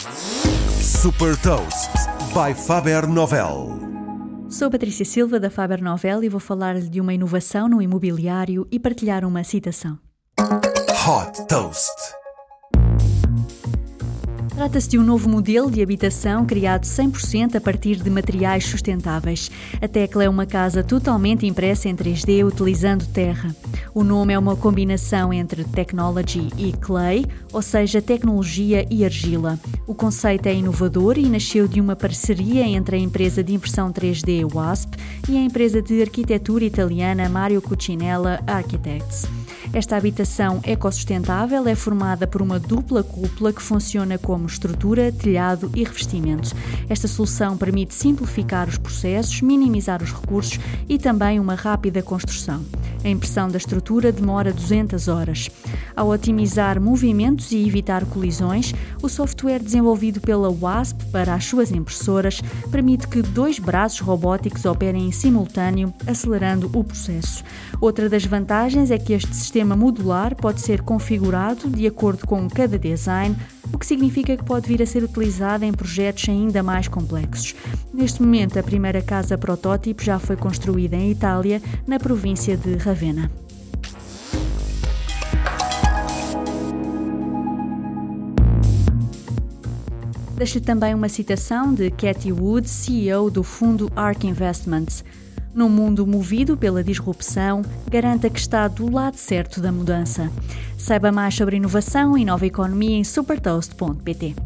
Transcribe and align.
Super 0.00 1.36
Toast 1.42 1.90
by 2.32 2.54
Faber 2.54 3.06
Novel. 3.06 3.78
Sou 4.48 4.70
Patrícia 4.70 5.04
Silva 5.04 5.38
da 5.38 5.50
Faber 5.50 5.82
Novel 5.82 6.24
e 6.24 6.28
vou 6.28 6.40
falar-lhe 6.40 6.88
de 6.88 7.02
uma 7.02 7.12
inovação 7.12 7.68
no 7.68 7.82
imobiliário 7.82 8.66
e 8.72 8.80
partilhar 8.80 9.26
uma 9.26 9.44
citação. 9.44 9.98
Hot 10.38 11.46
Toast. 11.46 12.19
Trata-se 14.60 14.90
de 14.90 14.98
um 14.98 15.02
novo 15.02 15.26
modelo 15.26 15.70
de 15.70 15.82
habitação 15.82 16.44
criado 16.44 16.82
100% 16.82 17.54
a 17.56 17.60
partir 17.62 17.96
de 17.96 18.10
materiais 18.10 18.66
sustentáveis. 18.66 19.50
A 19.80 19.88
Tecla 19.88 20.24
é 20.24 20.28
uma 20.28 20.44
casa 20.44 20.84
totalmente 20.84 21.46
impressa 21.46 21.88
em 21.88 21.96
3D 21.96 22.46
utilizando 22.46 23.06
terra. 23.06 23.56
O 23.94 24.04
nome 24.04 24.34
é 24.34 24.38
uma 24.38 24.54
combinação 24.54 25.32
entre 25.32 25.64
technology 25.64 26.46
e 26.58 26.74
clay, 26.74 27.24
ou 27.54 27.62
seja, 27.62 28.02
tecnologia 28.02 28.86
e 28.90 29.02
argila. 29.02 29.58
O 29.86 29.94
conceito 29.94 30.46
é 30.46 30.54
inovador 30.54 31.16
e 31.16 31.26
nasceu 31.26 31.66
de 31.66 31.80
uma 31.80 31.96
parceria 31.96 32.66
entre 32.66 32.96
a 32.96 33.00
empresa 33.00 33.42
de 33.42 33.54
impressão 33.54 33.90
3D 33.90 34.46
WASP 34.54 34.94
e 35.26 35.38
a 35.38 35.40
empresa 35.40 35.80
de 35.80 36.02
arquitetura 36.02 36.66
italiana 36.66 37.30
Mario 37.30 37.62
Cucinella 37.62 38.42
Architects. 38.46 39.26
Esta 39.72 39.96
habitação 39.96 40.60
ecossustentável 40.64 41.66
é 41.68 41.76
formada 41.76 42.26
por 42.26 42.42
uma 42.42 42.58
dupla 42.58 43.04
cúpula 43.04 43.52
que 43.52 43.62
funciona 43.62 44.18
como 44.18 44.46
estrutura, 44.46 45.12
telhado 45.12 45.70
e 45.76 45.84
revestimento. 45.84 46.50
Esta 46.88 47.06
solução 47.06 47.56
permite 47.56 47.94
simplificar 47.94 48.68
os 48.68 48.76
processos, 48.76 49.40
minimizar 49.40 50.02
os 50.02 50.12
recursos 50.12 50.58
e 50.88 50.98
também 50.98 51.38
uma 51.38 51.54
rápida 51.54 52.02
construção. 52.02 52.64
A 53.02 53.08
impressão 53.08 53.48
da 53.48 53.56
estrutura 53.56 54.12
demora 54.12 54.52
200 54.52 55.08
horas. 55.08 55.48
Ao 55.96 56.08
otimizar 56.08 56.80
movimentos 56.80 57.50
e 57.50 57.66
evitar 57.66 58.04
colisões, 58.04 58.74
o 59.02 59.08
software 59.08 59.62
desenvolvido 59.62 60.20
pela 60.20 60.50
WASP 60.50 61.06
para 61.06 61.34
as 61.34 61.46
suas 61.46 61.70
impressoras 61.72 62.42
permite 62.70 63.08
que 63.08 63.22
dois 63.22 63.58
braços 63.58 64.00
robóticos 64.00 64.64
operem 64.66 65.08
em 65.08 65.12
simultâneo, 65.12 65.92
acelerando 66.06 66.70
o 66.74 66.84
processo. 66.84 67.42
Outra 67.80 68.08
das 68.08 68.24
vantagens 68.24 68.90
é 68.90 68.98
que 68.98 69.14
este 69.14 69.34
sistema 69.34 69.74
modular 69.74 70.34
pode 70.34 70.60
ser 70.60 70.82
configurado 70.82 71.68
de 71.70 71.86
acordo 71.86 72.26
com 72.26 72.48
cada 72.48 72.78
design, 72.78 73.34
o 73.72 73.78
que 73.78 73.86
significa 73.86 74.36
que 74.36 74.44
pode 74.44 74.66
vir 74.68 74.82
a 74.82 74.86
ser 74.86 75.02
utilizado 75.02 75.64
em 75.64 75.72
projetos 75.72 76.28
ainda 76.28 76.62
mais 76.62 76.88
complexos. 76.88 77.54
Neste 77.92 78.22
momento, 78.22 78.58
a 78.58 78.62
primeira 78.62 79.02
casa 79.02 79.38
protótipo 79.38 80.02
já 80.02 80.18
foi 80.18 80.36
construída 80.36 80.96
em 80.96 81.10
Itália, 81.10 81.62
na 81.86 81.98
província 81.98 82.56
de 82.56 82.76
Ravenna. 82.76 83.30
Deixo-lhe 90.40 90.64
também 90.64 90.94
uma 90.94 91.10
citação 91.10 91.74
de 91.74 91.90
Cathy 91.90 92.32
Wood, 92.32 92.66
CEO 92.66 93.30
do 93.30 93.42
fundo 93.42 93.92
ARK 93.94 94.26
Investments. 94.26 95.04
Num 95.54 95.68
mundo 95.68 96.06
movido 96.06 96.56
pela 96.56 96.82
disrupção, 96.82 97.62
garanta 97.90 98.30
que 98.30 98.38
está 98.38 98.68
do 98.68 98.90
lado 98.90 99.16
certo 99.16 99.60
da 99.60 99.72
mudança. 99.72 100.30
Saiba 100.78 101.10
mais 101.10 101.34
sobre 101.34 101.56
inovação 101.56 102.16
e 102.16 102.24
nova 102.24 102.46
economia 102.46 102.96
em 102.96 103.04
supertoast.pt. 103.04 104.36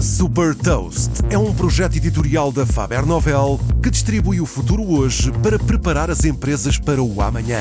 Super 0.00 0.54
Toast 0.54 1.10
é 1.28 1.36
um 1.36 1.52
projeto 1.52 1.96
editorial 1.96 2.50
da 2.50 2.64
Faber 2.64 3.04
Novel 3.04 3.60
que 3.82 3.90
distribui 3.90 4.40
o 4.40 4.46
futuro 4.46 4.82
hoje 4.82 5.30
para 5.42 5.58
preparar 5.58 6.10
as 6.10 6.24
empresas 6.24 6.78
para 6.78 7.02
o 7.02 7.20
amanhã. 7.20 7.60